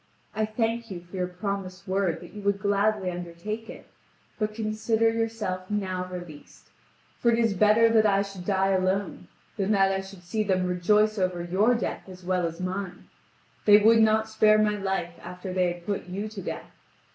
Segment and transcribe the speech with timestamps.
[0.35, 3.85] I thank you for your promised word that you would gladly undertake it,
[4.39, 6.71] but consider yourself now released,
[7.19, 9.27] for it is better that I should die alone
[9.57, 13.09] than that I should see them rejoice over your death as well as mine;
[13.65, 16.71] they would not spare my life after they had put you to death.